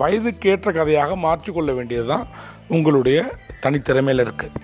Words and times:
வயதுக்கேற்ற 0.00 0.72
கதையாக 0.78 1.16
மாற்றிக்கொள்ள 1.26 1.70
வேண்டியது 1.78 2.08
தான் 2.14 2.26
உங்களுடைய 2.76 3.18
தனித்திறமையில் 3.64 4.24
இருக்குது 4.24 4.58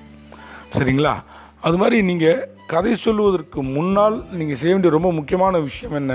சரிங்களா? 0.76 1.14
அது 1.66 1.76
மாதிரி 1.80 1.96
நீங்கள் 2.10 2.42
கதை 2.72 2.92
சொல்லுவதற்கு 2.96 3.60
முன்னால் 3.76 4.16
நீங்கள் 4.38 4.58
செய்ய 4.60 4.74
வேண்டிய 4.74 4.92
ரொம்ப 4.96 5.10
முக்கியமான 5.18 5.58
விஷயம் 5.68 5.96
என்ன 6.00 6.12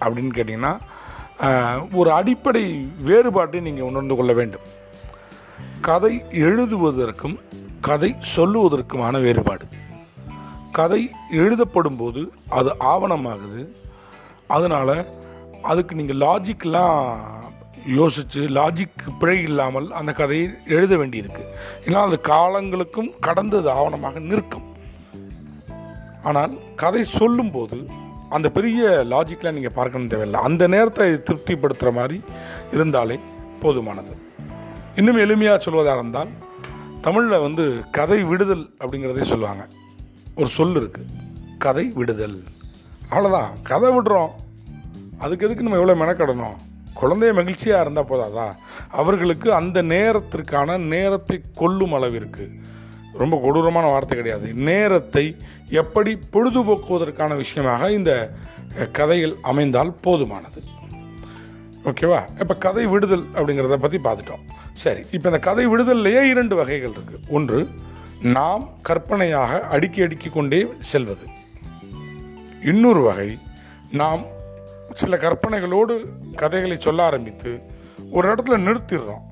அப்படின்னு 0.00 0.32
கேட்டிங்கன்னா 0.38 0.74
ஒரு 1.92 2.10
அடிப்படை 2.12 2.62
வேறுபாட்டை 3.08 3.60
நீங்கள் 3.66 3.88
உணர்ந்து 3.90 4.14
கொள்ள 4.16 4.32
வேண்டும். 4.32 4.64
கதை 5.88 6.12
எழுதுவதற்கும் 6.46 7.36
கதை 7.88 8.10
சொல்லுவதற்குமான 8.36 9.20
வேறுபாடு. 9.26 9.66
கதை 10.78 11.00
எழுதப்படும் 11.42 11.98
போது 12.00 12.22
அது 12.58 12.70
ஆவணமாகுது. 12.92 13.62
அதனால் 14.56 14.96
அதுக்கு 15.70 15.94
நீங்கள் 16.00 16.22
லாஜிக்லாம் 16.26 16.98
யோசித்து 17.86 18.40
லாஜிக் 18.48 19.04
பிழை 19.18 19.42
இல்லாமல் 19.42 19.92
அந்த 19.92 20.12
கதையை 20.12 20.50
எழுத 20.66 20.96
வேண்டியிருக்கு. 20.96 21.42
ஏன்னா 21.86 22.00
அது 22.06 22.20
காலங்களுக்கும் 22.20 23.10
கடந்தது 23.20 23.70
ஆவணமாக 23.70 24.20
நிற்கும். 24.20 24.66
ஆனால் 26.22 26.58
கதை 26.76 27.04
சொல்லும்போது 27.04 27.78
அந்த 28.30 28.50
பெரிய 28.50 28.88
லாஜிக்கெலாம் 28.88 29.58
நீங்கள் 29.58 29.74
பார்க்கணும் 29.74 30.06
தேவையில்லை. 30.06 30.40
அந்த 30.40 30.66
நேரத்தை 30.66 31.06
திருப்திப்படுத்துகிற 31.28 31.92
மாதிரி 31.92 32.20
இருந்தாலே 32.72 33.18
போதுமானது. 33.62 34.14
இன்னும் 34.96 35.22
எளிமையாக 35.24 35.58
சொல்வதாக 35.66 35.96
இருந்தால் 35.96 36.28
தமிழில் 37.00 37.44
வந்து 37.46 37.80
கதை 37.90 38.22
விடுதல் 38.22 38.74
அப்படிங்கிறதே 38.80 39.20
சொல்லுவாங்க. 39.20 39.68
ஒரு 40.36 40.48
சொல் 40.48 40.76
இருக்குது 40.80 41.10
கதை 41.58 41.84
விடுதல். 41.94 42.38
அவ்வளோதான் 43.10 43.52
கதை 43.62 43.90
விடுறோம். 43.90 44.32
அதுக்கு 45.18 45.46
எதுக்கு 45.46 45.64
நம்ம 45.66 45.78
எவ்வளோ 45.80 45.94
மெனக்கடணும்? 46.04 46.56
குழந்தைய 47.00 47.32
மகிழ்ச்சியாக 47.38 47.84
இருந்தால் 47.84 48.10
போதாதா? 48.10 48.46
அவர்களுக்கு 49.00 49.48
அந்த 49.60 49.78
நேரத்திற்கான 49.94 50.78
நேரத்தை 50.94 51.36
கொல்லும் 51.60 51.94
அளவிற்கு. 51.98 52.46
ரொம்ப 53.22 53.34
கொடூரமான 53.44 53.86
வார்த்தை 53.92 54.16
கிடையாது. 54.18 54.48
நேரத்தை 54.68 55.24
எப்படி 55.82 56.12
பொழுதுபோக்குவதற்கான 56.34 57.36
விஷயமாக 57.42 57.90
இந்த 57.98 58.12
கதையில் 58.98 59.36
அமைந்தால் 59.50 59.92
போதுமானது. 60.04 60.60
ஓகேவா? 61.90 62.20
இப்போ 62.42 62.54
கதை 62.66 62.84
விடுதல் 62.92 63.26
அப்படிங்கிறத 63.34 63.76
பற்றி 63.84 63.98
பார்த்துட்டோம். 64.06 64.44
சரி 64.84 65.02
இப்போ 65.14 65.26
இந்த 65.30 65.40
கதை 65.48 65.64
விடுதல்லையே 65.72 66.22
இரண்டு 66.32 66.54
வகைகள் 66.60 66.94
இருக்குது 66.96 67.22
ஒன்று 67.36 67.60
நாம் 68.36 68.64
கற்பனையாக 68.88 69.60
அடுக்கி 69.74 70.00
அடுக்கி 70.06 70.28
கொண்டே 70.30 70.60
செல்வது. 70.90 71.26
இன்னொரு 72.70 73.02
வகை 73.08 73.28
நாம் 74.00 74.22
சில 74.92 75.16
கற்பனைகளோடு 75.16 76.04
கதைகளை 76.34 76.76
சொல்ல 76.80 77.04
ஆரம்பித்து 77.04 77.60
ஒரு 78.10 78.34
இடத்துல 78.34 78.60
நிறுத்திடுறோம். 78.68 79.26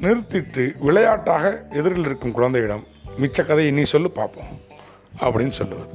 நிறுத்திட்டு 0.00 0.78
விளையாட்டாக 0.78 1.66
எதிரில் 1.70 2.04
இருக்கும் 2.04 2.32
குழந்தையிடம் 2.32 2.84
மிச்ச 3.20 3.46
கதையை 3.46 3.72
நீ 3.72 3.82
சொல்லு 3.82 4.10
பார்ப்போம் 4.10 4.60
அப்படின்னு 5.20 5.48
சொல்லுவது. 5.48 5.94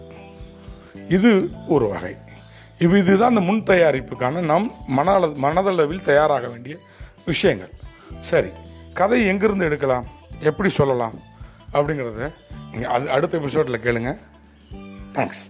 இது 1.10 1.50
ஒரு 1.68 1.88
வகை. 1.88 2.16
இப்போ 2.80 2.98
இதுதான் 2.98 3.30
அந்த 3.30 3.42
முன் 3.42 3.64
தயாரிப்புக்கான 3.64 4.40
நாம் 4.40 4.72
மன 4.88 5.20
மனதளவில் 5.20 6.02
தயாராக 6.02 6.48
வேண்டிய 6.48 6.78
விஷயங்கள். 7.26 7.72
சரி 8.20 8.50
கதை 8.94 9.26
எங்கிருந்து 9.26 9.66
எடுக்கலாம்? 9.66 10.06
எப்படி 10.40 10.70
சொல்லலாம்? 10.70 11.20
அப்படிங்கிறத 11.74 12.34
நீங்கள் 12.72 12.90
அது 12.90 13.10
அடுத்த 13.10 13.38
எபிசோடில் 13.38 13.80
கேளுங்க. 13.80 14.18
தேங்க்ஸ் 15.14 15.44